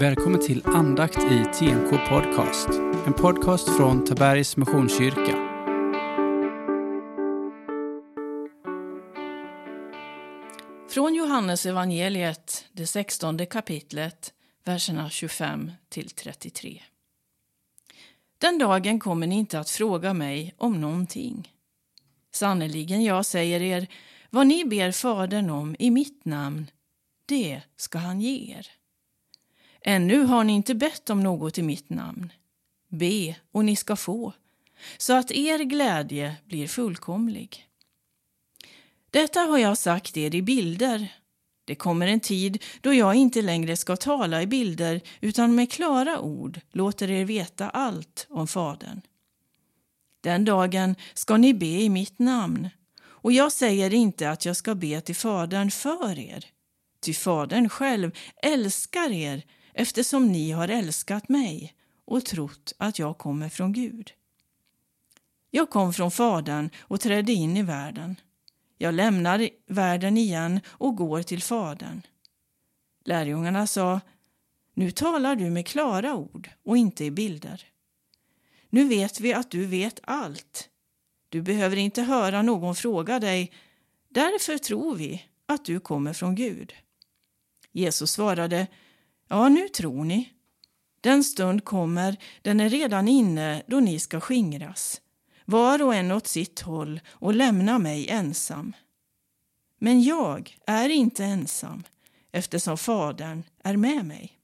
[0.00, 2.68] Välkommen till andakt i TNK Podcast.
[3.06, 5.36] En podcast från Tabergs Missionskyrka.
[10.88, 14.34] Från Johannes evangeliet, det sextonde kapitlet,
[14.64, 16.82] verserna 25 till 33.
[18.38, 21.52] Den dagen kommer ni inte att fråga mig om någonting.
[22.34, 23.86] Sannerligen, jag säger er,
[24.30, 26.70] vad ni ber Fadern om i mitt namn,
[27.26, 28.77] det ska han ge er.
[29.88, 32.32] Ännu har ni inte bett om något i mitt namn.
[32.88, 34.32] Be, och ni ska få,
[34.98, 37.66] så att er glädje blir fullkomlig.
[39.10, 41.14] Detta har jag sagt er i bilder.
[41.64, 46.20] Det kommer en tid då jag inte längre ska tala i bilder utan med klara
[46.20, 49.00] ord låter er veta allt om Fadern.
[50.20, 52.68] Den dagen ska ni be i mitt namn,
[53.00, 56.46] och jag säger inte att jag ska be till Fadern för er,
[57.00, 59.44] ty Fadern själv älskar er
[59.78, 64.12] eftersom ni har älskat mig och trott att jag kommer från Gud.
[65.50, 68.16] Jag kom från Fadern och trädde in i världen.
[68.78, 72.02] Jag lämnar världen igen och går till Fadern.
[73.04, 74.00] Lärjungarna sa,
[74.74, 77.64] nu talar du med klara ord och inte i bilder.
[78.70, 80.68] Nu vet vi att du vet allt.
[81.28, 83.52] Du behöver inte höra någon fråga dig,
[84.08, 86.72] därför tror vi att du kommer från Gud.
[87.72, 88.66] Jesus svarade,
[89.28, 90.32] Ja, nu tror ni.
[91.00, 95.00] Den stund kommer, den är redan inne, då ni ska skingras,
[95.44, 98.72] var och en åt sitt håll och lämna mig ensam.
[99.78, 101.84] Men jag är inte ensam,
[102.32, 104.38] eftersom Fadern är med mig.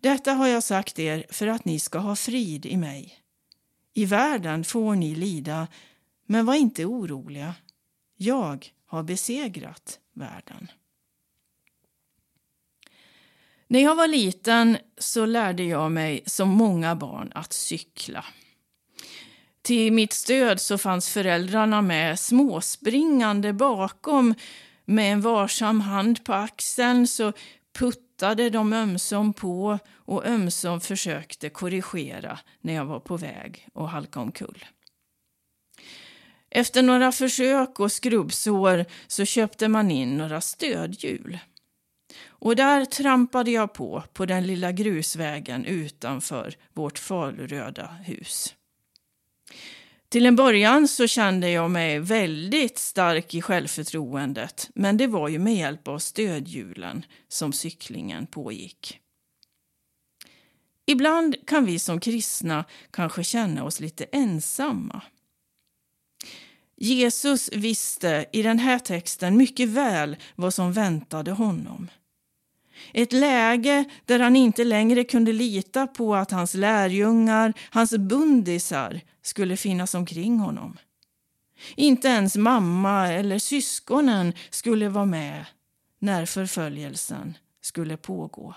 [0.00, 3.18] Detta har jag sagt er för att ni ska ha frid i mig.
[3.94, 5.68] I världen får ni lida,
[6.26, 7.54] men var inte oroliga.
[8.16, 10.70] Jag har besegrat världen.
[13.72, 18.24] När jag var liten så lärde jag mig som många barn att cykla.
[19.62, 24.34] Till mitt stöd så fanns föräldrarna med småspringande bakom
[24.84, 27.32] med en varsam hand på axeln så
[27.78, 34.20] puttade de ömsom på och ömsom försökte korrigera när jag var på väg att halka
[34.20, 34.64] omkull.
[36.50, 41.38] Efter några försök och skrubbsår så köpte man in några stödhjul.
[42.42, 48.54] Och där trampade jag på, på den lilla grusvägen utanför vårt faluröda hus.
[50.08, 55.38] Till en början så kände jag mig väldigt stark i självförtroendet men det var ju
[55.38, 59.00] med hjälp av stödhjulen som cyklingen pågick.
[60.86, 65.02] Ibland kan vi som kristna kanske känna oss lite ensamma.
[66.76, 71.88] Jesus visste i den här texten mycket väl vad som väntade honom.
[72.92, 79.56] Ett läge där han inte längre kunde lita på att hans lärjungar, hans bundisar, skulle
[79.56, 80.76] finnas omkring honom.
[81.76, 85.44] Inte ens mamma eller syskonen skulle vara med
[85.98, 88.54] när förföljelsen skulle pågå.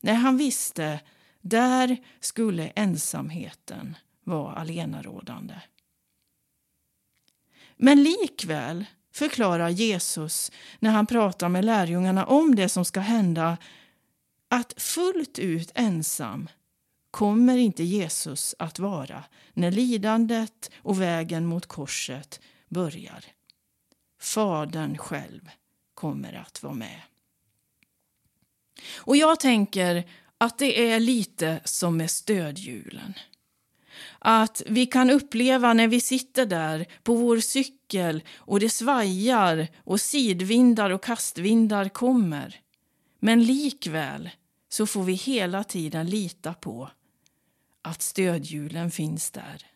[0.00, 1.00] Nej, han visste,
[1.40, 5.54] där skulle ensamheten vara allenarådande.
[7.76, 8.84] Men likväl
[9.16, 13.56] förklarar Jesus när han pratar med lärjungarna om det som ska hända
[14.48, 16.48] att fullt ut ensam
[17.10, 23.24] kommer inte Jesus att vara när lidandet och vägen mot korset börjar.
[24.20, 25.50] Fadern själv
[25.94, 27.00] kommer att vara med.
[28.96, 30.04] Och jag tänker
[30.38, 33.14] att det är lite som med stödhjulen
[34.18, 40.00] att vi kan uppleva när vi sitter där på vår cykel och det svajar och
[40.00, 42.60] sidvindar och kastvindar kommer.
[43.20, 44.30] Men likväl
[44.68, 46.90] så får vi hela tiden lita på
[47.82, 49.66] att stödhjulen finns där.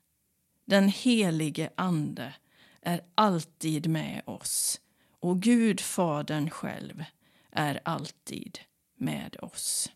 [0.64, 2.34] Den helige Ande
[2.82, 4.80] är alltid med oss
[5.20, 7.04] och Gud, Fadern själv,
[7.52, 8.58] är alltid
[8.96, 9.90] med oss.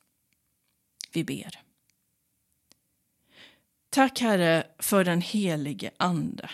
[1.13, 1.61] Vi ber.
[3.95, 6.51] Tack, Herre, för den helige Ande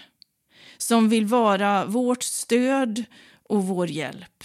[0.79, 3.05] som vill vara vårt stöd
[3.43, 4.45] och vår hjälp.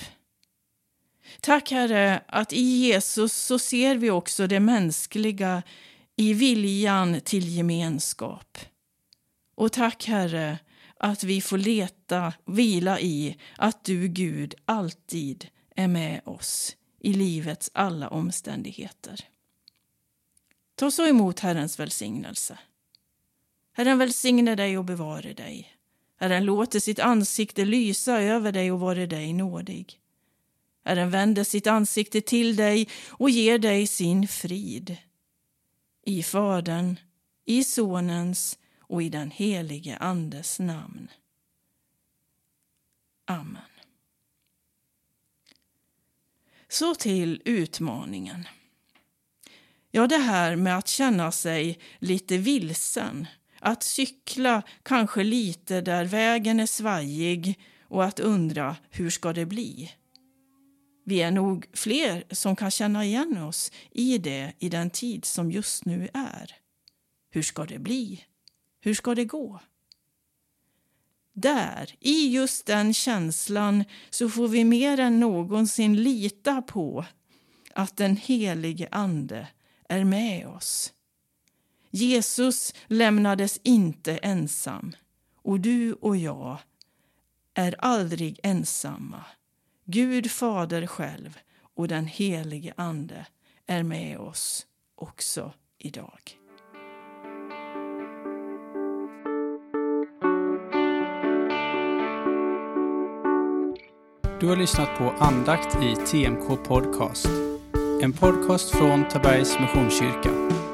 [1.42, 5.64] Tack, Herre, att i Jesus så ser vi också det mänskliga
[6.16, 8.58] i viljan till gemenskap.
[9.56, 10.60] Och tack, Herre,
[10.98, 17.72] att vi får leta, vila i att du, Gud, alltid är med oss i livets
[17.74, 19.20] alla omständigheter.
[20.76, 22.58] Ta så emot Herrens välsignelse.
[23.78, 25.78] Herren välsigne dig och bevare dig.
[26.18, 30.00] Herren låter sitt ansikte lysa över dig och vare dig nådig.
[30.86, 34.98] Herren vänder sitt ansikte till dig och ger dig sin frid.
[36.06, 37.00] I Fadern,
[37.46, 41.08] i Sonens och i den helige Andes namn.
[43.26, 43.62] Amen.
[46.68, 48.48] Så till utmaningen.
[49.92, 53.28] Ja, det här med att känna sig lite vilsen.
[53.66, 59.92] Att cykla kanske lite där vägen är svajig och att undra hur ska det bli?
[61.06, 65.52] Vi är nog fler som kan känna igen oss i det i den tid som
[65.52, 66.52] just nu är.
[67.30, 68.24] Hur ska det bli?
[68.82, 69.60] Hur ska det gå?
[71.34, 77.06] Där, i just den känslan, så får vi mer än någonsin lita på
[77.74, 79.48] att den helige Ande
[79.90, 80.92] är med oss.
[81.96, 84.96] Jesus lämnades inte ensam
[85.42, 86.58] och du och jag
[87.54, 89.26] är aldrig ensamma.
[89.86, 91.38] Gud Fader själv
[91.76, 93.26] och den helige Ande
[93.66, 94.66] är med oss
[94.96, 96.20] också idag.
[104.40, 107.28] Du har lyssnat på andakt i TMK Podcast.
[108.02, 110.65] En podcast från Tabergs Missionskyrka.